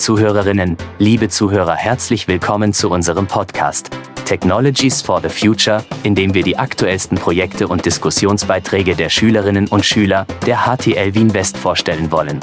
[0.00, 3.90] Liebe Zuhörerinnen, liebe Zuhörer, herzlich willkommen zu unserem Podcast
[4.24, 9.84] Technologies for the Future, in dem wir die aktuellsten Projekte und Diskussionsbeiträge der Schülerinnen und
[9.84, 12.40] Schüler der HTL Wien West vorstellen wollen.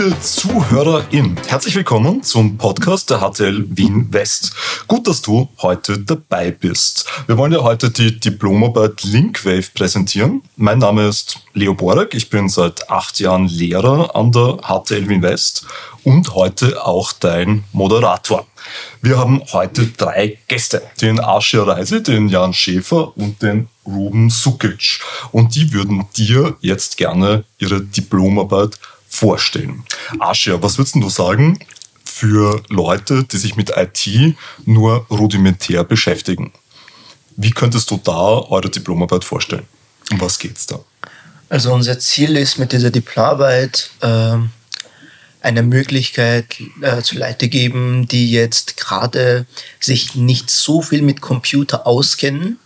[0.00, 4.54] Liebe ZuhörerInnen, herzlich willkommen zum Podcast der HTL Wien West.
[4.88, 7.04] Gut, dass du heute dabei bist.
[7.26, 10.40] Wir wollen dir heute die Diplomarbeit Linkwave präsentieren.
[10.56, 15.20] Mein Name ist Leo Borek, ich bin seit acht Jahren Lehrer an der HTL Wien
[15.20, 15.66] West
[16.02, 18.46] und heute auch dein Moderator.
[19.02, 25.00] Wir haben heute drei Gäste, den Aschia Reise, den Jan Schäfer und den Ruben Sukic.
[25.32, 28.78] Und die würden dir jetzt gerne ihre Diplomarbeit
[29.20, 29.84] vorstellen.
[30.18, 31.58] Aschia, was würdest du sagen
[32.04, 36.52] für Leute, die sich mit IT nur rudimentär beschäftigen?
[37.36, 39.66] Wie könntest du da eure Diplomarbeit vorstellen?
[40.10, 40.80] Um was geht's da?
[41.50, 44.36] Also unser Ziel ist mit dieser Diplomarbeit äh,
[45.42, 49.46] eine Möglichkeit äh, zu Leute geben, die jetzt gerade
[49.80, 52.58] sich nicht so viel mit Computer auskennen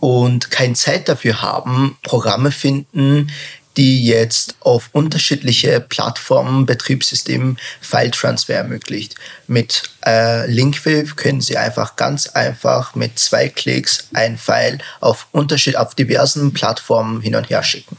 [0.00, 3.30] und keine Zeit dafür haben, Programme finden,
[3.76, 9.16] die jetzt auf unterschiedliche Plattformen, Betriebssystemen File-Transfer ermöglicht.
[9.46, 15.76] Mit äh, Linkwave können Sie einfach ganz einfach mit zwei Klicks ein File auf, Unterschied
[15.76, 17.96] auf diversen Plattformen hin und her schicken.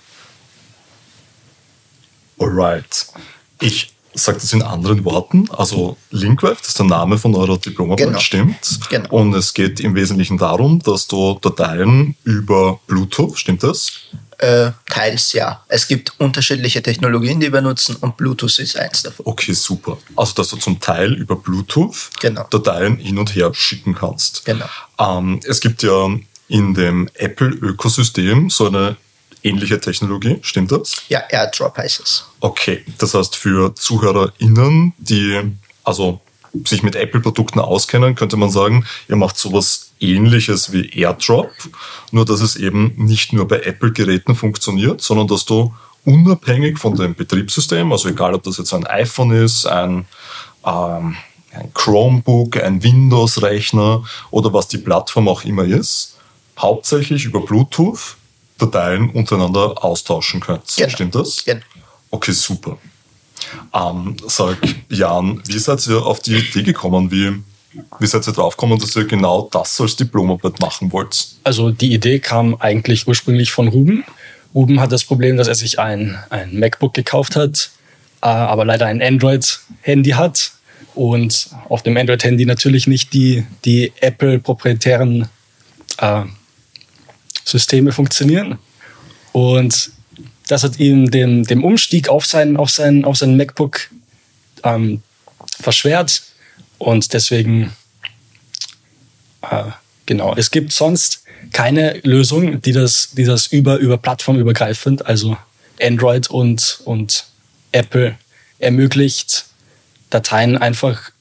[2.40, 3.08] Alright.
[3.60, 5.50] Ich sage das in anderen Worten.
[5.52, 8.20] Also Linkwave, das ist der Name von eurer Diplomarbeit, genau.
[8.20, 8.80] stimmt.
[8.90, 9.10] Genau.
[9.10, 13.92] Und es geht im Wesentlichen darum, dass du Dateien über Bluetooth, stimmt das?
[14.40, 15.64] Äh, teils ja.
[15.68, 19.26] Es gibt unterschiedliche Technologien, die wir nutzen und Bluetooth ist eins davon.
[19.26, 19.98] Okay, super.
[20.16, 22.46] Also, dass du zum Teil über Bluetooth genau.
[22.50, 24.46] Dateien hin und her schicken kannst.
[24.46, 24.66] Genau.
[25.00, 26.08] Ähm, es gibt ja
[26.50, 28.96] in dem Apple-Ökosystem so eine
[29.44, 31.04] ähnliche Technologie, stimmt das?
[31.10, 32.26] Ja, AirDrop heißt es.
[32.40, 35.42] Okay, das heißt für ZuhörerInnen, die
[35.84, 36.20] also
[36.66, 41.52] sich mit Apple-Produkten auskennen, könnte man sagen, ihr macht sowas ähnliches wie AirDrop,
[42.12, 45.74] nur dass es eben nicht nur bei Apple-Geräten funktioniert, sondern dass du
[46.06, 50.06] unabhängig von dem Betriebssystem, also egal ob das jetzt ein iPhone ist, ein,
[50.66, 51.18] ähm,
[51.52, 56.18] ein Chromebook, ein Windows-Rechner oder was die Plattform auch immer ist,
[56.58, 58.17] hauptsächlich über Bluetooth
[58.58, 60.76] Dateien untereinander austauschen könnt.
[60.76, 60.90] Genau.
[60.90, 61.46] Stimmt das?
[61.46, 61.62] Genau.
[62.10, 62.78] Okay, super.
[63.74, 64.58] Ähm, sag
[64.90, 67.12] Jan, wie seid ihr auf die Idee gekommen?
[67.12, 67.34] Wie,
[68.00, 71.28] wie seid ihr draufgekommen, dass ihr genau das als Diplomarbeit machen wollt?
[71.44, 74.04] Also die Idee kam eigentlich ursprünglich von Ruben.
[74.56, 77.70] Ruben hat das Problem, dass er sich ein, ein MacBook gekauft hat,
[78.22, 80.52] äh, aber leider ein Android-Handy hat
[80.96, 85.30] und auf dem Android-Handy natürlich nicht die, die Apple-proprietären
[86.00, 86.24] äh,
[87.48, 88.60] Systeme funktionieren.
[89.32, 89.92] Und
[90.48, 93.90] das hat ihm den, dem Umstieg auf sein, auf sein, auf sein MacBook
[94.64, 95.02] ähm,
[95.60, 96.24] verschwert.
[96.78, 97.72] Und deswegen,
[99.50, 99.64] äh,
[100.06, 105.38] genau, es gibt sonst keine Lösung, die das, die das über, über plattformübergreifend, also
[105.82, 107.26] Android und, und
[107.72, 108.18] Apple
[108.60, 109.46] ermöglicht,
[110.10, 111.12] Dateien einfach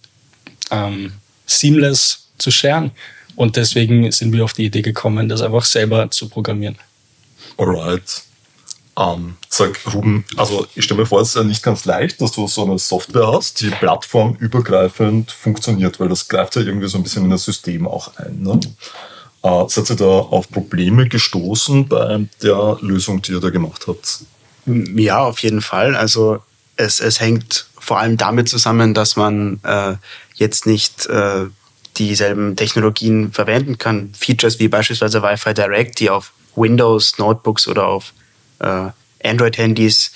[0.71, 1.13] ähm,
[1.47, 2.91] seamless zu sharen.
[3.37, 6.77] Und deswegen sind wir auf die Idee gekommen, das einfach selber zu programmieren.
[7.59, 8.23] Alright.
[8.99, 12.33] Um, sag Ruben, also ich stelle mir vor, es ist ja nicht ganz leicht, dass
[12.33, 17.03] du so eine Software hast, die plattformübergreifend funktioniert, weil das greift ja irgendwie so ein
[17.03, 18.41] bisschen in das System auch ein.
[18.41, 18.59] Ne?
[19.43, 24.21] Uh, seid ihr da auf Probleme gestoßen bei der Lösung, die ihr da gemacht habt?
[24.65, 25.95] Ja, auf jeden Fall.
[25.95, 26.43] Also
[26.77, 29.97] es, es hängt vor allem damit zusammen, dass man äh,
[30.35, 31.47] jetzt nicht äh,
[31.99, 34.13] dieselben Technologien verwenden kann.
[34.19, 38.13] Features wie beispielsweise Wi-Fi Direct, die auf Windows, Notebooks oder auf
[38.59, 38.89] äh,
[39.25, 40.13] Android-Handys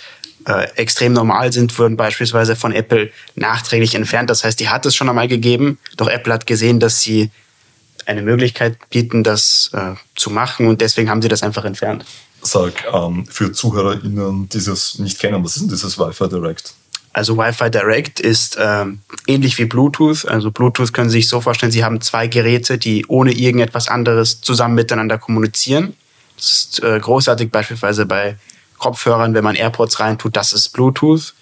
[0.46, 4.30] äh, extrem normal sind, wurden beispielsweise von Apple nachträglich entfernt.
[4.30, 7.30] Das heißt, die hat es schon einmal gegeben, doch Apple hat gesehen, dass sie
[8.06, 12.04] eine Möglichkeit bieten, das äh, zu machen und deswegen haben sie das einfach entfernt.
[12.42, 16.74] Sag, ähm, für ZuhörerInnen, die es nicht kennen, was ist denn dieses Wi-Fi Direct?
[17.12, 20.26] Also Wi-Fi Direct ist ähm, ähnlich wie Bluetooth.
[20.26, 24.40] Also Bluetooth können Sie sich so vorstellen, Sie haben zwei Geräte, die ohne irgendetwas anderes
[24.40, 25.96] zusammen miteinander kommunizieren.
[26.36, 28.36] Das ist äh, großartig beispielsweise bei
[28.78, 31.34] Kopfhörern, wenn man AirPods reintut, das ist Bluetooth.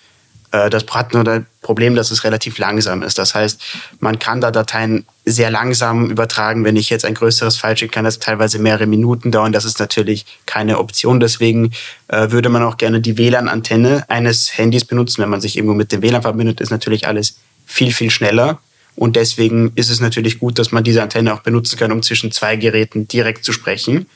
[0.51, 3.19] Äh, das hat nur das Problem, dass es relativ langsam ist.
[3.19, 3.61] Das heißt,
[4.01, 6.65] man kann da Dateien sehr langsam übertragen.
[6.65, 9.53] Wenn ich jetzt ein größeres File schicke, kann das teilweise mehrere Minuten dauern.
[9.53, 11.21] Das ist natürlich keine Option.
[11.21, 11.73] Deswegen
[12.09, 15.23] äh, würde man auch gerne die WLAN-Antenne eines Handys benutzen.
[15.23, 18.59] Wenn man sich irgendwo mit dem WLAN verbindet, ist natürlich alles viel, viel schneller.
[18.97, 22.33] Und deswegen ist es natürlich gut, dass man diese Antenne auch benutzen kann, um zwischen
[22.33, 24.07] zwei Geräten direkt zu sprechen,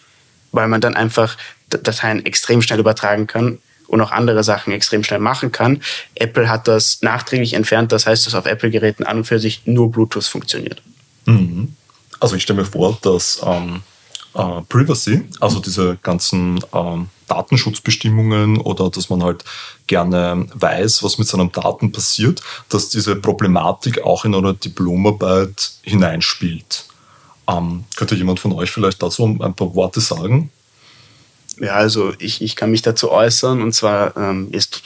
[0.51, 1.37] weil man dann einfach
[1.69, 3.59] Dateien extrem schnell übertragen kann
[3.89, 5.83] und auch andere Sachen extrem schnell machen kann.
[6.15, 9.91] Apple hat das nachträglich entfernt, das heißt, dass auf Apple-Geräten an und für sich nur
[9.91, 10.83] Bluetooth funktioniert.
[11.27, 11.75] Mhm.
[12.21, 13.83] Also ich stelle mir vor, dass ähm,
[14.35, 19.45] äh, Privacy, also diese ganzen ähm, Datenschutzbestimmungen oder dass man halt
[19.87, 26.87] gerne weiß, was mit seinen Daten passiert, dass diese Problematik auch in einer Diplomarbeit hineinspielt.
[27.49, 30.51] Ähm, könnte jemand von euch vielleicht dazu ein paar Worte sagen?
[31.63, 33.63] Ja, also ich, ich kann mich dazu äußern.
[33.63, 34.83] Und zwar ähm, ist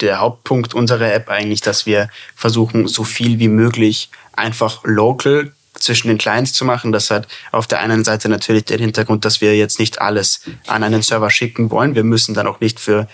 [0.00, 6.08] der Hauptpunkt unserer App eigentlich, dass wir versuchen, so viel wie möglich einfach local zwischen
[6.08, 6.90] den Clients zu machen.
[6.90, 10.82] Das hat auf der einen Seite natürlich den Hintergrund, dass wir jetzt nicht alles an
[10.82, 11.94] einen Server schicken wollen.
[11.94, 13.06] Wir müssen dann auch nicht für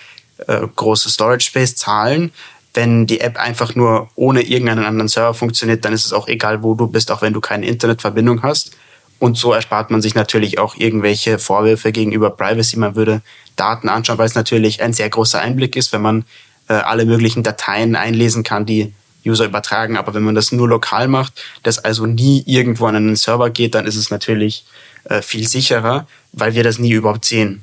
[0.46, 2.32] äh, große Storage Space zahlen.
[2.72, 6.62] Wenn die App einfach nur ohne irgendeinen anderen Server funktioniert, dann ist es auch egal,
[6.62, 8.74] wo du bist, auch wenn du keine Internetverbindung hast.
[9.18, 12.78] Und so erspart man sich natürlich auch irgendwelche Vorwürfe gegenüber Privacy.
[12.78, 13.22] Man würde
[13.56, 16.24] Daten anschauen, weil es natürlich ein sehr großer Einblick ist, wenn man
[16.68, 18.92] äh, alle möglichen Dateien einlesen kann, die
[19.24, 19.96] User übertragen.
[19.96, 23.74] Aber wenn man das nur lokal macht, das also nie irgendwo an einen Server geht,
[23.74, 24.64] dann ist es natürlich
[25.04, 27.62] äh, viel sicherer, weil wir das nie überhaupt sehen.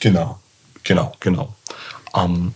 [0.00, 0.40] Genau,
[0.82, 1.54] genau, genau.
[2.14, 2.54] Ähm,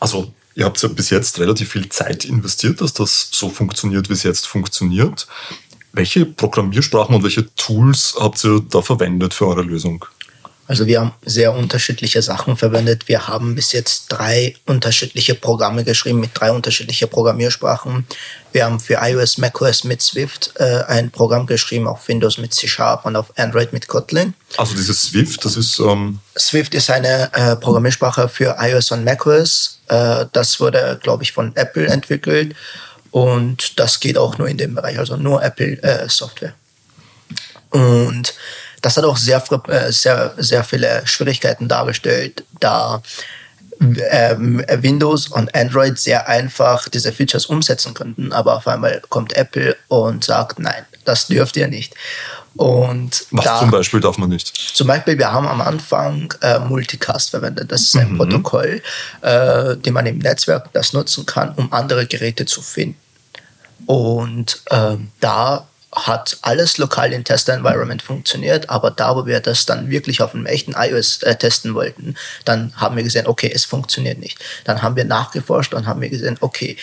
[0.00, 4.14] also ihr habt ja bis jetzt relativ viel Zeit investiert, dass das so funktioniert, wie
[4.14, 5.26] es jetzt funktioniert.
[5.92, 10.04] Welche Programmiersprachen und welche Tools habt ihr da verwendet für eure Lösung?
[10.68, 13.08] Also wir haben sehr unterschiedliche Sachen verwendet.
[13.08, 18.06] Wir haben bis jetzt drei unterschiedliche Programme geschrieben mit drei unterschiedlichen Programmiersprachen.
[18.52, 22.68] Wir haben für iOS, macOS mit Swift äh, ein Programm geschrieben, auf Windows mit C
[22.68, 24.34] Sharp und auf Android mit Kotlin.
[24.56, 25.78] Also dieses Swift, das ist...
[25.80, 29.80] Ähm Swift ist eine äh, Programmiersprache für iOS und macOS.
[29.88, 32.54] Äh, das wurde, glaube ich, von Apple entwickelt.
[33.12, 36.54] Und das geht auch nur in dem Bereich, also nur Apple-Software.
[37.72, 38.34] Äh, und
[38.80, 43.02] das hat auch sehr, äh, sehr, sehr viele Schwierigkeiten dargestellt, da
[44.10, 49.76] ähm, Windows und Android sehr einfach diese Features umsetzen könnten, aber auf einmal kommt Apple
[49.88, 51.94] und sagt, nein, das dürft ihr nicht.
[52.54, 54.48] Und Was da, zum Beispiel darf man nicht?
[54.74, 57.72] Zum Beispiel, wir haben am Anfang äh, Multicast verwendet.
[57.72, 58.18] Das ist ein mhm.
[58.18, 58.82] Protokoll,
[59.22, 62.98] äh, den man im Netzwerk das nutzen kann, um andere Geräte zu finden.
[63.86, 69.66] Und äh, da hat alles lokal in Tester Environment funktioniert, aber da, wo wir das
[69.66, 73.64] dann wirklich auf einem echten iOS äh, testen wollten, dann haben wir gesehen, okay, es
[73.64, 74.38] funktioniert nicht.
[74.64, 76.76] Dann haben wir nachgeforscht und haben wir gesehen, okay,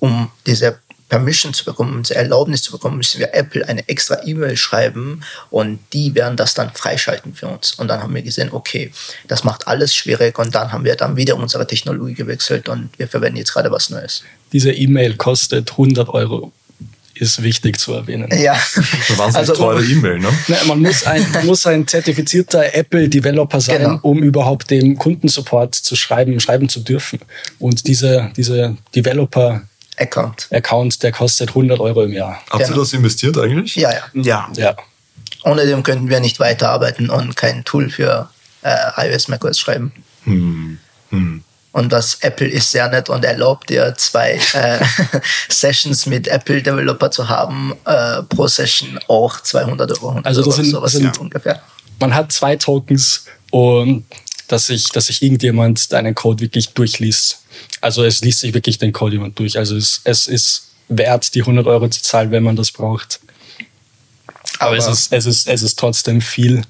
[0.00, 0.78] um diese
[1.08, 5.22] Permission zu bekommen, um diese Erlaubnis zu bekommen, müssen wir Apple eine extra E-Mail schreiben
[5.50, 7.74] und die werden das dann freischalten für uns.
[7.74, 8.90] Und dann haben wir gesehen, okay,
[9.28, 13.06] das macht alles schwierig und dann haben wir dann wieder unsere Technologie gewechselt und wir
[13.06, 14.24] verwenden jetzt gerade was Neues.
[14.52, 16.52] Diese E-Mail kostet 100 Euro
[17.18, 18.28] ist wichtig zu erwähnen.
[18.36, 18.54] Ja.
[18.54, 20.28] Wahnsinnig also, teure E-Mail, ne?
[20.66, 23.98] Man muss ein, muss ein zertifizierter Apple-Developer sein, genau.
[24.02, 27.20] um überhaupt den Kundensupport zu schreiben, schreiben zu dürfen.
[27.58, 29.62] Und diese, diese Developer
[29.98, 30.48] Account.
[30.52, 32.42] Account, der kostet 100 Euro im Jahr.
[32.50, 32.76] Habt genau.
[32.76, 33.76] ihr das investiert eigentlich?
[33.76, 34.02] Ja, ja.
[34.12, 34.48] Ja.
[34.54, 34.76] ja.
[35.44, 38.28] Ohne dem könnten wir nicht weiterarbeiten und kein Tool für
[38.62, 39.92] äh, iOS, macOS schreiben.
[40.24, 40.78] Hm.
[41.10, 41.42] Hm.
[41.76, 44.82] Und das Apple ist sehr nett und erlaubt dir zwei äh,
[45.50, 50.08] Sessions mit Apple Developer zu haben, äh, pro Session auch 200 Euro.
[50.08, 51.60] 100 also das sind, sowas sind ungefähr.
[52.00, 54.06] Man hat zwei Tokens und
[54.48, 57.42] dass sich, dass sich irgendjemand deinen Code wirklich durchliest.
[57.82, 59.58] Also es liest sich wirklich den Code jemand durch.
[59.58, 63.20] Also es, es ist wert, die 100 Euro zu zahlen, wenn man das braucht.
[64.60, 66.62] Aber, aber es, ist, es, ist, es ist trotzdem viel.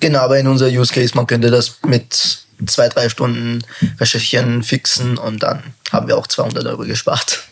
[0.00, 3.64] Genau, aber in unser Use Case, man könnte das mit zwei, drei Stunden
[3.98, 7.44] recherchieren, fixen und dann haben wir auch 200 Euro gespart.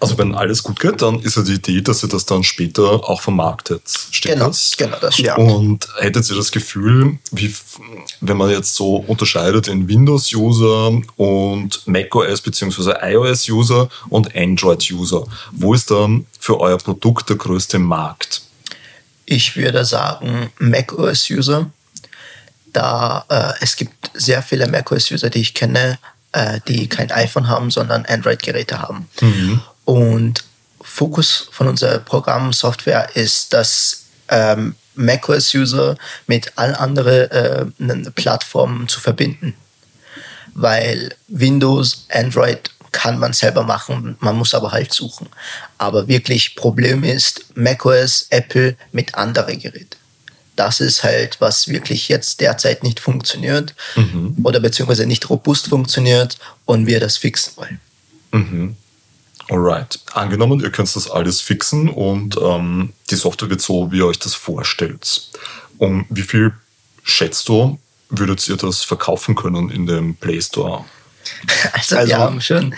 [0.00, 3.08] Also wenn alles gut geht, dann ist ja die Idee, dass ihr das dann später
[3.08, 3.82] auch vermarktet.
[4.10, 4.76] Stimmt genau, das?
[4.76, 5.38] Genau, das stimmt.
[5.38, 7.54] Und hättet ihr das Gefühl, wie,
[8.20, 12.94] wenn man jetzt so unterscheidet in Windows-User und macOS bzw.
[13.02, 18.42] iOS-User und Android-User, wo ist dann für euer Produkt der größte Markt?
[19.26, 21.70] Ich würde sagen macOS-User
[22.74, 25.98] da äh, es gibt sehr viele macOS-User, die ich kenne,
[26.32, 29.08] äh, die kein iPhone haben, sondern Android-Geräte haben.
[29.20, 29.62] Mhm.
[29.84, 30.44] Und
[30.82, 39.54] Fokus von unserer Programmsoftware ist, dass ähm, macOS-User mit allen anderen äh, Plattformen zu verbinden.
[40.54, 45.28] Weil Windows, Android kann man selber machen, man muss aber halt suchen.
[45.78, 49.96] Aber wirklich Problem ist macOS, Apple mit anderen Geräten
[50.56, 54.36] das ist halt, was wirklich jetzt derzeit nicht funktioniert mhm.
[54.44, 57.80] oder beziehungsweise nicht robust funktioniert und wir das fixen wollen.
[58.32, 58.76] Mhm.
[59.50, 59.98] Alright.
[60.12, 64.18] Angenommen, ihr könnt das alles fixen und ähm, die Software wird so, wie ihr euch
[64.18, 65.30] das vorstellt.
[65.78, 66.52] Um wie viel
[67.02, 70.84] schätzt du, würdet ihr das verkaufen können in dem Play Store?
[71.72, 72.74] Also, Also- wir haben schon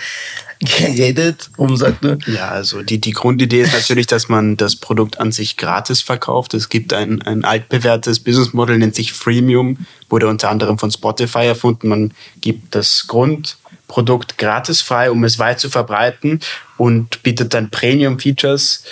[0.60, 5.20] geredet, um sagt du, Ja, also die, die Grundidee ist natürlich, dass man das Produkt
[5.20, 6.54] an sich gratis verkauft.
[6.54, 11.88] Es gibt ein, ein altbewährtes Businessmodell, nennt sich Freemium, wurde unter anderem von Spotify erfunden.
[11.88, 16.40] Man gibt das Grundprodukt gratis frei, um es weit zu verbreiten
[16.76, 18.84] und bietet dann Premium-Features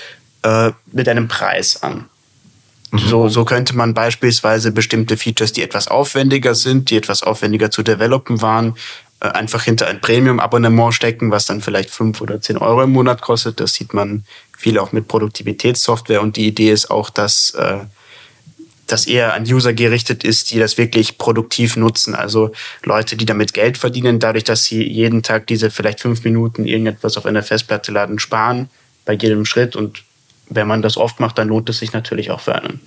[0.43, 2.07] äh, mit einem Preis an.
[2.97, 7.83] So, so könnte man beispielsweise bestimmte Features, die etwas aufwendiger sind, die etwas aufwendiger zu
[7.83, 8.77] developen waren,
[9.21, 13.61] einfach hinter ein Premium-Abonnement stecken, was dann vielleicht fünf oder zehn Euro im Monat kostet.
[13.61, 14.25] Das sieht man
[14.57, 16.21] viel auch mit Produktivitätssoftware.
[16.21, 17.79] Und die Idee ist auch, dass äh,
[18.87, 22.15] das eher an User gerichtet ist, die das wirklich produktiv nutzen.
[22.15, 22.53] Also
[22.83, 27.17] Leute, die damit Geld verdienen, dadurch, dass sie jeden Tag diese vielleicht fünf Minuten irgendetwas
[27.17, 28.69] auf einer Festplatte laden, sparen
[29.05, 29.77] bei jedem Schritt.
[29.77, 30.03] Und
[30.49, 32.81] wenn man das oft macht, dann lohnt es sich natürlich auch für einen.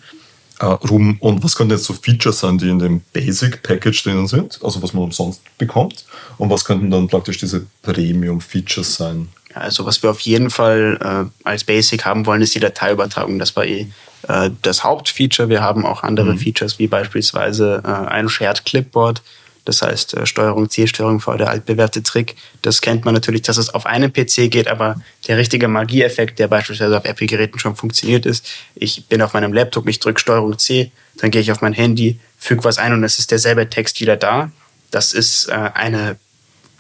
[0.60, 4.28] Äh, Ruben, und was könnten jetzt so Features sein, die in dem Basic Package drinnen
[4.28, 6.06] sind, also was man umsonst bekommt?
[6.38, 9.30] Und was könnten dann praktisch diese Premium Features sein?
[9.54, 13.40] Also was wir auf jeden Fall äh, als Basic haben wollen, ist die Dateiübertragung.
[13.40, 13.88] Das war eh
[14.28, 15.50] äh, das Hauptfeature.
[15.50, 19.22] Wir haben auch andere Features, wie beispielsweise äh, ein Shared Clipboard.
[19.68, 22.38] Das heißt, äh, Steuerung C, Steuerung V, der altbewährte Trick.
[22.62, 24.96] Das kennt man natürlich, dass es auf einem PC geht, aber
[25.28, 29.86] der richtige Magieeffekt, der beispielsweise auf Apple-Geräten schon funktioniert ist, ich bin auf meinem Laptop,
[29.90, 33.20] ich drücke Steuerung C, dann gehe ich auf mein Handy, füge was ein und es
[33.20, 34.52] ist derselbe Text wieder da.
[34.90, 36.18] Das ist äh, eine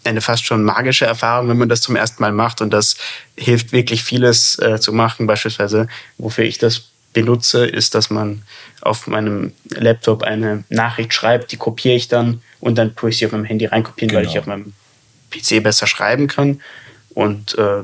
[0.05, 2.61] eine fast schon magische Erfahrung, wenn man das zum ersten Mal macht.
[2.61, 2.95] Und das
[3.35, 5.27] hilft wirklich vieles äh, zu machen.
[5.27, 8.43] Beispielsweise, wofür ich das benutze, ist, dass man
[8.81, 13.25] auf meinem Laptop eine Nachricht schreibt, die kopiere ich dann und dann tue ich sie
[13.25, 14.31] auf meinem Handy reinkopieren, weil Genau.
[14.33, 14.73] ich auf meinem
[15.31, 16.61] PC besser schreiben kann.
[17.15, 17.83] Und äh,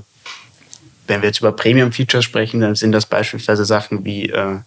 [1.08, 4.58] wenn wir jetzt über Premium-Features sprechen, dann sind das beispielsweise Sachen wie äh,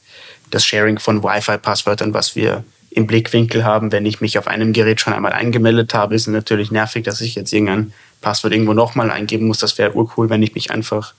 [0.50, 3.92] das Sharing von Wi-Fi-Passwörtern, was wir im Blickwinkel haben.
[3.92, 7.20] Wenn ich mich auf einem Gerät schon einmal eingemeldet habe, ist es natürlich nervig, dass
[7.20, 9.58] ich jetzt irgendein Passwort irgendwo nochmal eingeben muss.
[9.58, 11.14] Das wäre urcool, wenn ich mich einfach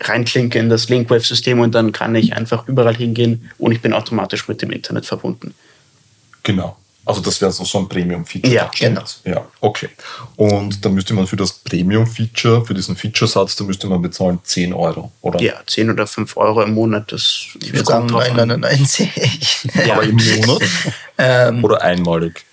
[0.00, 4.48] reinklinke in das Linkwave-System und dann kann ich einfach überall hingehen und ich bin automatisch
[4.48, 5.54] mit dem Internet verbunden.
[6.42, 6.76] Genau.
[7.06, 8.54] Also das wäre so so ein Premium-Feature.
[8.54, 9.02] Ja, genau.
[9.24, 9.90] Ja, okay.
[10.36, 14.72] Und dann müsste man für das Premium-Feature, für diesen Featuresatz, da müsste man bezahlen 10
[14.72, 15.40] Euro, oder?
[15.40, 18.50] Ja, 10 oder 5 Euro im Monat, das ich würde sagen kommt drauf an.
[18.52, 20.62] 9,99 Aber im Monat?
[21.18, 22.46] ähm, oder einmalig?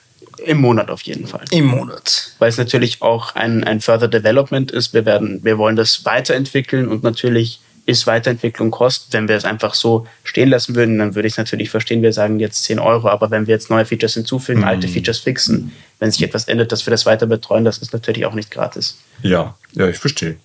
[0.46, 1.46] Im Monat auf jeden Fall.
[1.52, 2.34] im Monat.
[2.40, 4.94] weil es natürlich auch ein, ein Further Development ist.
[4.94, 9.08] Wir, werden, wir wollen das weiterentwickeln und natürlich ist Weiterentwicklung Kost.
[9.12, 12.02] Wenn wir es einfach so stehen lassen würden, dann würde ich es natürlich verstehen.
[12.02, 15.72] Wir sagen jetzt 10 Euro, aber wenn wir jetzt neue Features hinzufügen, alte Features fixen,
[16.00, 19.00] wenn sich etwas ändert, dass wir das weiter betreuen, das ist natürlich auch nicht gratis.
[19.22, 20.38] Ja, ja, ich verstehe.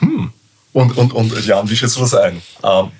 [0.00, 0.32] Hm.
[0.72, 2.40] Und, und, und Jan, wie schätzt du das ein?
[2.62, 2.90] Ähm,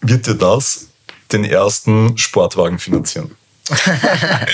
[0.00, 0.88] wird dir das
[1.32, 3.30] den ersten Sportwagen finanzieren?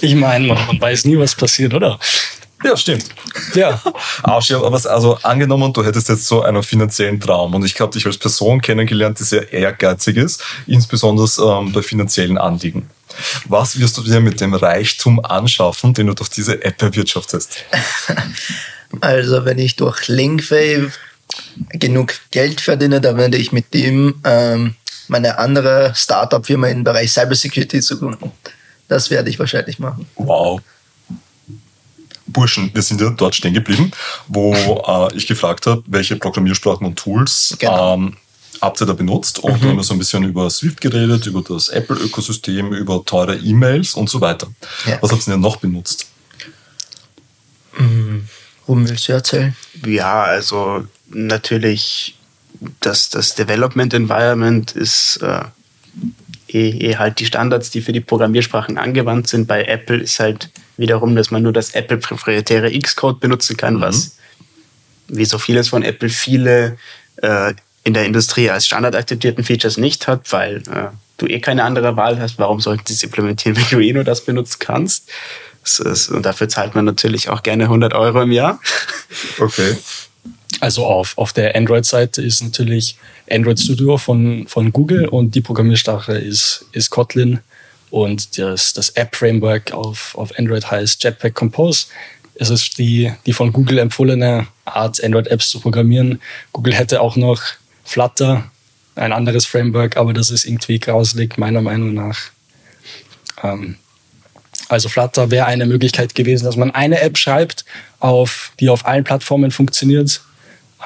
[0.00, 1.98] Ich meine, man, man weiß nie, was passiert, oder?
[2.64, 3.06] Ja, stimmt.
[3.54, 3.80] Ja.
[4.22, 8.04] Aber was, also angenommen, du hättest jetzt so einen finanziellen Traum und ich habe dich
[8.06, 12.90] als Person kennengelernt, die sehr ehrgeizig ist, insbesondere ähm, bei finanziellen Anliegen.
[13.46, 17.64] Was wirst du dir mit dem Reichtum anschaffen, den du durch diese App erwirtschaftest?
[19.02, 20.92] Also wenn ich durch Linkwave
[21.74, 24.76] genug Geld verdiene, dann werde ich mit dem ähm,
[25.08, 28.30] meine andere Startup-Firma im Bereich Cybersecurity zu gründen.
[28.88, 30.06] Das werde ich wahrscheinlich machen.
[30.16, 30.60] Wow.
[32.26, 33.90] Burschen, wir sind ja dort stehen geblieben,
[34.26, 37.94] wo äh, ich gefragt habe, welche Programmiersprachen und Tools Genau.
[37.94, 38.16] ähm,
[38.60, 39.38] habt ihr da benutzt?
[39.38, 43.36] Und da haben wir so ein bisschen über Swift geredet, über das Apple-Ökosystem, über teure
[43.36, 44.48] E-Mails und so weiter.
[44.86, 44.98] Ja.
[45.00, 46.06] Was habt ihr denn noch benutzt?
[48.66, 49.56] Rum willst du erzählen?
[49.86, 52.17] Ja, also natürlich
[52.80, 55.42] das, das Development Environment ist äh,
[56.48, 59.46] eh, eh halt die Standards, die für die Programmiersprachen angewandt sind.
[59.46, 64.16] Bei Apple ist halt wiederum, dass man nur das Apple proprietäre Xcode benutzen kann, was
[65.08, 66.76] wie so vieles von Apple viele
[67.16, 71.64] äh, in der Industrie als Standard akzeptierten Features nicht hat, weil äh, du eh keine
[71.64, 72.38] andere Wahl hast.
[72.38, 75.08] Warum sollten sie es implementieren, wenn du eh nur das benutzen kannst?
[75.62, 78.60] Das ist, und dafür zahlt man natürlich auch gerne 100 Euro im Jahr.
[79.38, 79.76] Okay.
[80.60, 82.96] Also auf, auf der Android-Seite ist natürlich
[83.30, 87.40] Android Studio von, von Google und die Programmiersprache ist, ist Kotlin
[87.90, 91.86] und das, das App-Framework auf, auf Android heißt Jetpack Compose.
[92.34, 96.20] Es ist die, die von Google empfohlene Art, Android-Apps zu programmieren.
[96.52, 97.42] Google hätte auch noch
[97.84, 98.50] Flutter,
[98.94, 102.18] ein anderes Framework, aber das ist irgendwie grauselig, meiner Meinung nach.
[103.42, 103.76] Ähm,
[104.68, 107.64] also Flutter wäre eine Möglichkeit gewesen, dass man eine App schreibt,
[108.00, 110.20] auf, die auf allen Plattformen funktioniert.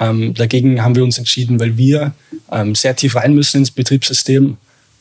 [0.00, 2.12] Ähm, dagegen haben wir uns entschieden, weil wir
[2.50, 4.56] ähm, sehr tief rein müssen ins Betriebssystem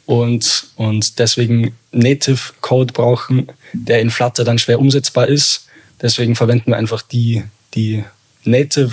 [0.06, 5.68] und, und deswegen Native Code brauchen, der in Flutter dann schwer umsetzbar ist.
[6.02, 7.44] Deswegen verwenden wir einfach die,
[7.74, 8.04] die
[8.44, 8.92] Native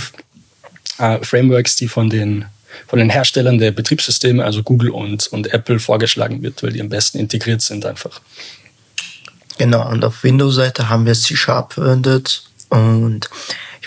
[0.98, 2.44] äh, Frameworks, die von den,
[2.86, 6.88] von den Herstellern der Betriebssysteme, also Google und, und Apple, vorgeschlagen wird, weil die am
[6.88, 8.20] besten integriert sind einfach.
[9.58, 13.28] Genau, und auf Windows-Seite haben wir C-Sharp verwendet und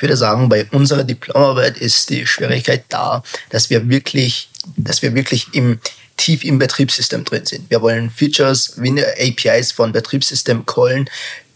[0.01, 5.13] ich würde sagen, bei unserer Diplomarbeit ist die Schwierigkeit da, dass wir wirklich, dass wir
[5.13, 5.79] wirklich im
[6.17, 7.69] tief im Betriebssystem drin sind.
[7.69, 11.07] Wir wollen Features, APIs von Betriebssystem callen,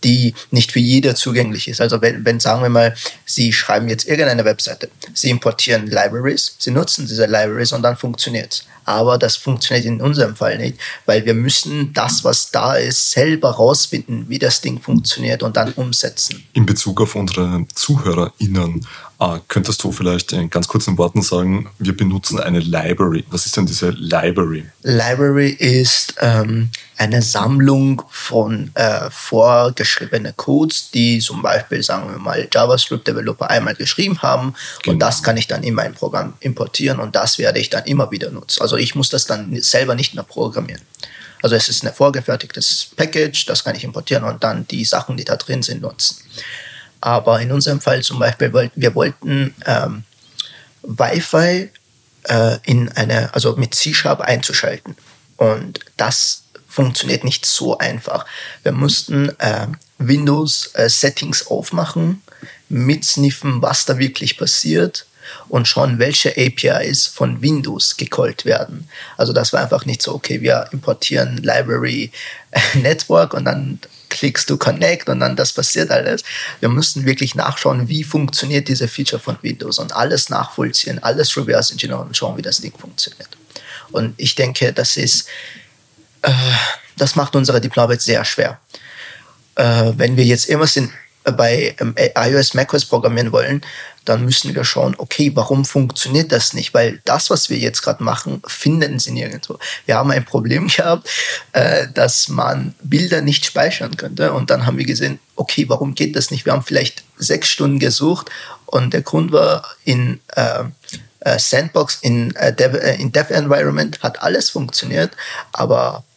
[0.03, 1.81] die nicht für jeder zugänglich ist.
[1.81, 6.71] Also wenn, wenn, sagen wir mal, Sie schreiben jetzt irgendeine Webseite, Sie importieren Libraries, Sie
[6.71, 8.63] nutzen diese Libraries und dann funktioniert es.
[8.85, 13.49] Aber das funktioniert in unserem Fall nicht, weil wir müssen das, was da ist, selber
[13.51, 16.43] rausfinden, wie das Ding funktioniert und dann umsetzen.
[16.53, 18.85] In Bezug auf unsere ZuhörerInnen,
[19.19, 23.23] äh, könntest du vielleicht in ganz kurzen Worten sagen, wir benutzen eine Library.
[23.29, 24.65] Was ist denn diese Library?
[24.83, 29.09] Library ist ähm, eine Sammlung von äh,
[29.85, 34.55] vorgeschriebenen Codes, die zum Beispiel, sagen wir mal, JavaScript-Developer einmal geschrieben haben.
[34.81, 34.93] Genau.
[34.93, 38.09] Und das kann ich dann in mein Programm importieren und das werde ich dann immer
[38.11, 38.61] wieder nutzen.
[38.61, 40.81] Also ich muss das dann selber nicht mehr programmieren.
[41.41, 45.25] Also es ist ein vorgefertigtes Package, das kann ich importieren und dann die Sachen, die
[45.25, 46.17] da drin sind, nutzen.
[47.01, 50.03] Aber in unserem Fall zum Beispiel, wir wollten ähm,
[50.81, 51.69] Wi-Fi
[52.23, 54.95] äh, in eine, also mit C-Sharp einzuschalten.
[55.37, 56.44] Und das
[56.75, 58.25] funktioniert nicht so einfach.
[58.63, 59.67] Wir mussten äh,
[59.97, 62.21] Windows äh, Settings aufmachen,
[62.67, 65.05] mitsniffen, was da wirklich passiert
[65.47, 68.89] und schauen, welche APIs von Windows gecallt werden.
[69.15, 72.11] Also das war einfach nicht so, okay, wir importieren Library
[72.73, 73.79] Network und dann
[74.09, 76.23] klickst du Connect und dann das passiert alles.
[76.59, 81.71] Wir mussten wirklich nachschauen, wie funktioniert diese Feature von Windows und alles nachvollziehen, alles reverse
[81.71, 83.29] engineeren und schauen, wie das Ding funktioniert.
[83.91, 85.27] Und ich denke, das ist,
[86.25, 86.31] äh,
[86.97, 88.59] das macht unsere Diplomarbeit sehr schwer.
[89.55, 90.91] Äh, wenn wir jetzt immer sind,
[91.31, 93.61] bei ähm, iOS, macOS programmieren wollen,
[94.05, 96.73] dann müssen wir schauen, okay, warum funktioniert das nicht?
[96.73, 99.57] Weil das, was wir jetzt gerade machen, finden sie nirgendwo.
[99.87, 101.09] Wir haben ein Problem gehabt,
[101.53, 104.33] äh, dass man Bilder nicht speichern könnte.
[104.33, 106.45] Und dann haben wir gesehen, okay, warum geht das nicht?
[106.45, 108.29] Wir haben vielleicht sechs Stunden gesucht
[108.67, 110.63] und der Grund war in äh,
[111.21, 112.97] äh Sandbox, in, äh, Dev, äh,
[113.33, 115.11] Environment hat alles funktioniert,
[115.51, 116.14] aber äh,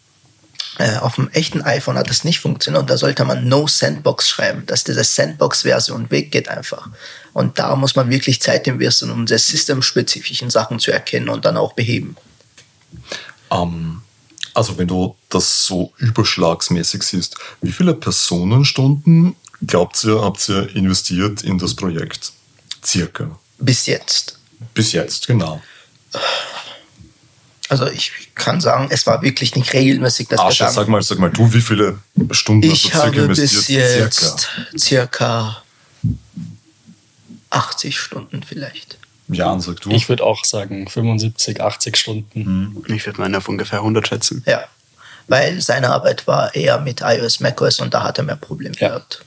[1.01, 4.65] auf dem echten iPhone hat das nicht funktioniert und da sollte man No Sandbox schreiben,
[4.67, 6.89] dass diese Sandbox-Version weggeht einfach.
[7.33, 11.57] Und da muss man wirklich Zeit investieren, um diese systemspezifischen Sachen zu erkennen und dann
[11.57, 12.17] auch beheben.
[13.49, 14.03] Um, ähm,
[14.55, 19.37] also wenn du das so überschlagsmäßig siehst, wie viele Personenstunden
[19.67, 22.33] glaubt ihr, habt ihr investiert in das Projekt?
[22.85, 23.39] Circa.
[23.59, 24.39] Bis jetzt.
[24.75, 25.61] Bis jetzt, genau.
[27.69, 31.03] Also ich kann sagen, es war wirklich nicht regelmäßig, dass Asche, wir sagen, sag mal,
[31.03, 31.99] sag mal, du, wie viele
[32.31, 35.63] Stunden ich hast du circa habe bis jetzt circa
[37.51, 38.99] 80 Stunden vielleicht.
[39.29, 39.91] Ja, sag du.
[39.91, 42.45] Ich würde auch sagen 75, 80 Stunden.
[42.45, 42.85] Hm.
[42.95, 44.43] Ich würde meine auf ungefähr 100 schätzen.
[44.47, 44.65] Ja,
[45.29, 48.89] weil seine Arbeit war eher mit iOS, macOS und da hat er mehr Probleme ja.
[48.89, 49.25] gehabt.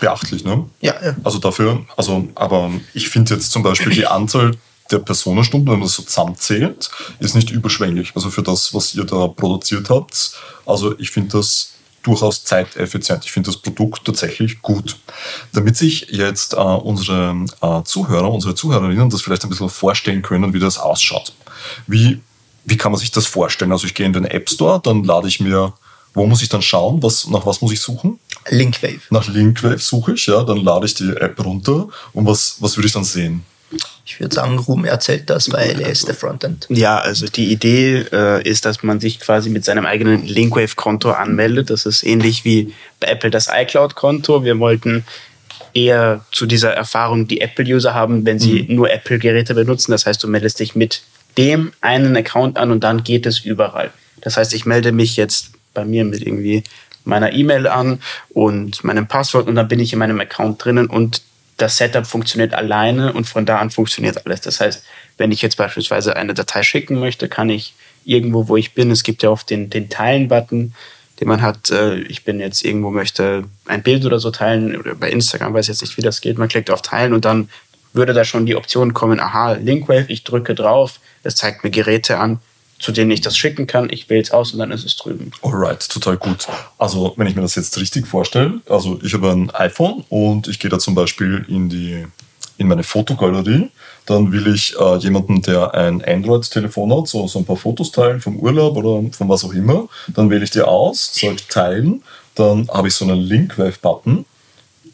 [0.00, 0.66] Beachtlich, ne?
[0.80, 1.16] Ja, ja.
[1.22, 4.56] Also dafür, also, aber ich finde jetzt zum Beispiel die Anzahl
[4.90, 8.12] der Personenstunden, wenn man das so zusammenzählt, ist nicht überschwänglich.
[8.14, 10.32] Also für das, was ihr da produziert habt.
[10.64, 11.72] Also ich finde das
[12.06, 13.24] durchaus zeiteffizient.
[13.24, 14.96] Ich finde das Produkt tatsächlich gut.
[15.52, 20.54] Damit sich jetzt äh, unsere äh, Zuhörer, unsere Zuhörerinnen das vielleicht ein bisschen vorstellen können,
[20.54, 21.32] wie das ausschaut.
[21.86, 22.20] Wie,
[22.64, 23.72] wie kann man sich das vorstellen?
[23.72, 25.72] Also ich gehe in den App Store, dann lade ich mir,
[26.14, 27.02] wo muss ich dann schauen?
[27.02, 28.20] Was, nach was muss ich suchen?
[28.48, 29.00] Linkwave.
[29.10, 32.86] Nach Linkwave suche ich, ja, dann lade ich die App runter und was, was würde
[32.86, 33.44] ich dann sehen?
[34.04, 36.66] Ich würde sagen, Ruhm erzählt das, weil er ist der Frontend.
[36.68, 41.70] Ja, also die Idee äh, ist, dass man sich quasi mit seinem eigenen Linkwave-Konto anmeldet.
[41.70, 44.44] Das ist ähnlich wie bei Apple das iCloud-Konto.
[44.44, 45.04] Wir wollten
[45.74, 48.76] eher zu dieser Erfahrung die Apple-User haben, wenn sie mhm.
[48.76, 49.90] nur Apple-Geräte benutzen.
[49.90, 51.02] Das heißt, du meldest dich mit
[51.36, 53.90] dem einen Account an und dann geht es überall.
[54.22, 56.64] Das heißt, ich melde mich jetzt bei mir mit irgendwie
[57.04, 58.00] meiner E-Mail an
[58.30, 61.22] und meinem Passwort und dann bin ich in meinem Account drinnen und
[61.56, 64.40] das Setup funktioniert alleine und von da an funktioniert alles.
[64.42, 64.84] Das heißt,
[65.16, 69.02] wenn ich jetzt beispielsweise eine Datei schicken möchte, kann ich irgendwo, wo ich bin, es
[69.02, 70.74] gibt ja oft den, den Teilen-Button,
[71.20, 74.94] den man hat, äh, ich bin jetzt irgendwo, möchte ein Bild oder so teilen, oder
[74.94, 77.48] bei Instagram weiß ich jetzt nicht, wie das geht, man klickt auf Teilen und dann
[77.94, 82.18] würde da schon die Option kommen, aha, Linkwave, ich drücke drauf, es zeigt mir Geräte
[82.18, 82.38] an,
[82.78, 83.88] zu denen ich das schicken kann.
[83.90, 85.30] Ich wähle es aus und dann ist es drüben.
[85.42, 86.46] Alright, total gut.
[86.78, 90.58] Also wenn ich mir das jetzt richtig vorstelle, also ich habe ein iPhone und ich
[90.58, 92.06] gehe da zum Beispiel in die
[92.58, 93.70] in meine Fotogalerie.
[94.06, 98.20] Dann will ich äh, jemanden, der ein Android-Telefon hat, so, so ein paar Fotos teilen
[98.20, 99.88] vom Urlaub oder von was auch immer.
[100.08, 102.02] Dann wähle ich die aus, sage teilen.
[102.34, 104.24] Dann habe ich so einen Link-Wave-Button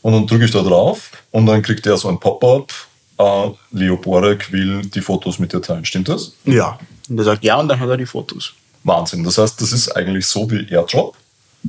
[0.03, 2.73] und dann drücke ich da drauf und dann kriegt der so ein Pop-up.
[3.18, 5.85] Äh, Leo Borek will die Fotos mit dir teilen.
[5.85, 6.33] Stimmt das?
[6.45, 6.79] Ja.
[7.09, 8.53] Und er sagt ja und dann hat er die Fotos.
[8.85, 9.25] Wahnsinn.
[9.25, 11.17] Das heißt, das ist eigentlich so wie AirDrop,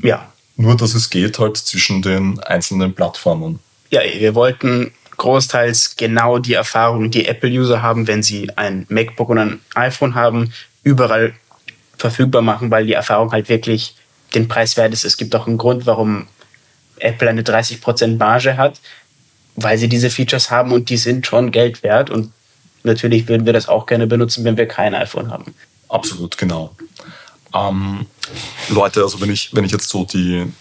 [0.02, 0.32] Ja.
[0.56, 3.60] nur dass es geht halt zwischen den einzelnen Plattformen.
[3.92, 9.38] Ja, wir wollten großteils genau die Erfahrung, die Apple-User haben, wenn sie ein MacBook und
[9.38, 10.52] ein iPhone haben,
[10.84, 11.34] überall
[11.98, 13.96] verfügbar machen, weil die Erfahrung halt wirklich
[14.34, 15.06] den Preis wert ist.
[15.06, 16.28] Es gibt auch einen Grund, warum
[16.98, 18.80] Apple eine 30% Marge hat,
[19.56, 22.32] weil sie diese Features haben und die sind schon Geld wert und
[22.84, 25.54] natürlich würden wir das auch gerne benutzen, wenn wir kein iPhone haben.
[25.90, 26.76] Absolut, genau.
[27.54, 28.06] Ähm,
[28.70, 30.52] Leute, also wenn ich, wenn ich jetzt so die,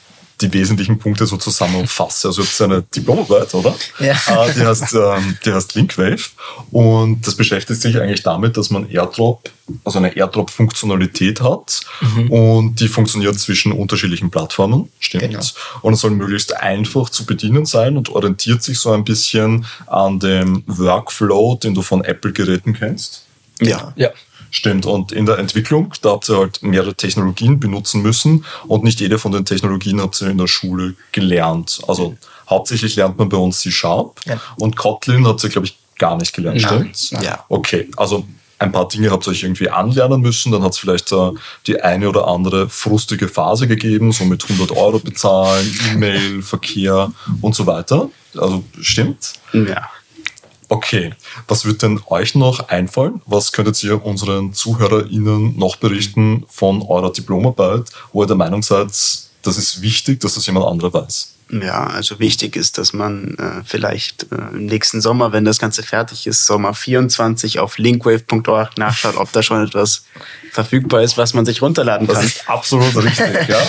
[0.43, 3.75] die wesentlichen Punkte so zusammenfasse, also jetzt eine Diplomarbeit, oder?
[3.99, 4.13] Ja.
[4.13, 6.23] Äh, die, heißt, ähm, die heißt Linkwave
[6.71, 9.51] und das beschäftigt sich eigentlich damit, dass man AirDrop,
[9.85, 11.81] also eine AirDrop-Funktionalität hat
[12.29, 15.25] und die funktioniert zwischen unterschiedlichen Plattformen, stimmt?
[15.25, 15.41] Genau.
[15.83, 20.19] Und es soll möglichst einfach zu bedienen sein und orientiert sich so ein bisschen an
[20.19, 23.25] dem Workflow, den du von Apple-Geräten kennst.
[23.61, 23.93] Ja.
[23.97, 24.11] Ja.
[24.55, 24.85] Stimmt.
[24.87, 29.19] Und in der Entwicklung, da habt ihr halt mehrere Technologien benutzen müssen und nicht jede
[29.19, 31.81] von den Technologien habt ihr in der Schule gelernt.
[31.89, 32.17] Also
[32.51, 34.39] hauptsächlich lernt man bei uns C-Sharp Ja.
[34.59, 36.91] und Kotlin habt ihr, glaube ich, gar nicht gelernt, Nein.
[36.95, 37.25] stimmt?
[37.25, 37.45] Ja.
[37.49, 38.27] Okay, also
[38.59, 41.31] ein paar Dinge habt ihr euch irgendwie anlernen müssen, dann hat es vielleicht äh,
[41.67, 47.11] die eine oder andere frustige Phase gegeben, so mit 100 Euro bezahlen, E-Mail, Verkehr
[47.41, 48.11] und so weiter.
[48.37, 49.33] Also stimmt.
[49.55, 49.89] Ja.
[50.73, 51.13] Okay,
[51.49, 53.21] was wird denn euch noch einfallen?
[53.27, 58.89] Was könntet ihr unseren ZuhörerInnen noch berichten von eurer Diplomarbeit, wo ihr der Meinung seid,
[58.89, 61.32] das ist wichtig, dass das jemand anderer weiß?
[61.53, 65.83] Ja, also wichtig ist, dass man äh, vielleicht äh, im nächsten Sommer, wenn das Ganze
[65.83, 70.05] fertig ist, Sommer 24 auf linkwave.org nachschaut, ob da schon etwas
[70.51, 72.27] verfügbar ist, was man sich runterladen Das kann.
[72.27, 73.61] ist absolut richtig, ja.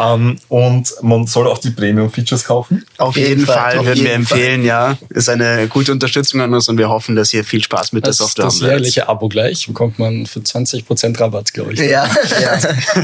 [0.14, 2.86] ähm, und man soll auch die Premium-Features kaufen.
[2.96, 4.38] Auf jeden Fall auf würden wir jeden Fall.
[4.38, 4.96] empfehlen, ja.
[5.10, 8.10] Ist eine gute Unterstützung an uns und wir hoffen, dass ihr viel Spaß mit der
[8.10, 8.78] Das, Software das haben werdet.
[8.80, 11.80] jährliche Abo gleich bekommt man für 20% Rabatt, glaube ich.
[11.80, 12.08] Ja,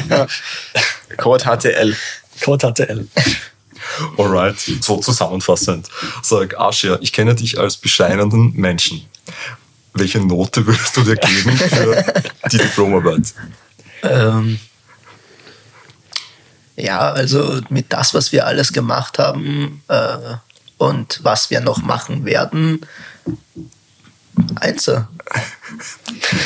[0.08, 0.26] ja.
[1.18, 1.94] Code HTL.
[2.42, 3.06] Code HTL.
[4.16, 5.88] Alright, so zusammenfassend.
[6.22, 9.04] Sag, Aschia, ich kenne dich als bescheinenden Menschen.
[9.94, 12.04] Welche Note würdest du dir geben für
[12.50, 13.34] die Diplomarbeit?
[14.02, 14.58] Ähm,
[16.76, 20.16] ja, also mit das, was wir alles gemacht haben äh,
[20.78, 22.80] und was wir noch machen werden,
[24.60, 25.08] Einser.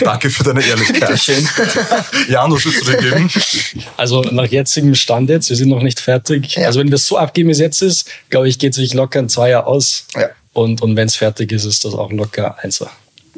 [0.00, 1.20] Danke für deine Ehrlichkeit.
[2.28, 3.30] Jan, was würdest du dir geben?
[3.96, 6.54] Also nach jetzigem Stand jetzt, wir sind noch nicht fertig.
[6.54, 6.66] Ja.
[6.66, 9.18] Also wenn wir es so abgeben, wie es jetzt ist, glaube ich, geht sich locker
[9.18, 10.06] ein Zweier aus.
[10.14, 10.30] Ja.
[10.52, 12.90] Und, und wenn es fertig ist, ist das auch locker Einser.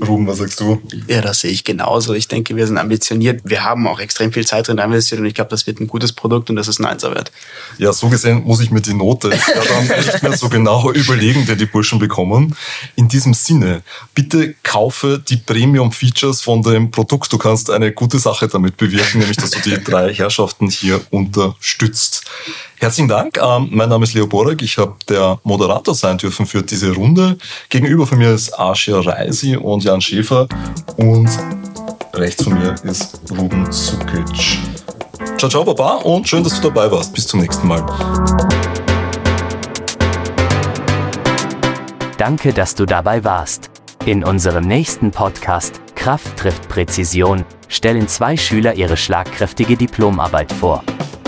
[0.07, 0.81] Ruben, was sagst du?
[1.07, 2.15] Ja, das sehe ich genauso.
[2.15, 3.41] Ich denke, wir sind ambitioniert.
[3.45, 6.13] Wir haben auch extrem viel Zeit drin investiert und ich glaube, das wird ein gutes
[6.13, 7.33] Produkt und das ist ein Einser wert.
[7.79, 11.47] Ja, so gesehen muss ich mir die Note ja dann nicht mehr so genau überlegen,
[11.47, 12.55] die die Burschen bekommen.
[12.97, 13.83] In diesem Sinne,
[14.15, 17.33] bitte kaufe die Premium-Features von dem Produkt.
[17.33, 22.25] Du kannst eine gute Sache damit bewirken, nämlich dass du die drei Herrschaften hier unterstützt.
[22.81, 23.39] Herzlichen Dank.
[23.43, 24.63] Ähm, mein Name ist Leo Borek.
[24.63, 27.37] Ich habe der Moderator sein dürfen für diese Runde.
[27.71, 30.47] Gegenüber von mir ist Arshia Reisi und Jan Schäfer.
[30.99, 31.31] Und
[32.13, 34.59] rechts von mir ist Ruben Sukic.
[35.39, 37.15] Ciao, ciao, Baba und schön, dass du dabei warst.
[37.15, 37.87] Bis zum nächsten Mal.
[42.19, 43.71] Danke, dass du dabei warst.
[44.05, 50.85] In unserem nächsten Podcast Kraft trifft Präzision stellen zwei Schüler ihre schlagkräftige Diplomarbeit vor.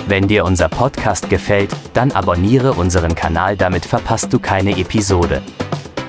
[0.06, 5.40] Wenn dir unser Podcast gefällt, dann abonniere unseren Kanal, damit verpasst du keine Episode.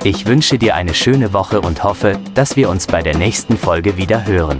[0.03, 3.97] Ich wünsche dir eine schöne Woche und hoffe, dass wir uns bei der nächsten Folge
[3.97, 4.59] wieder hören.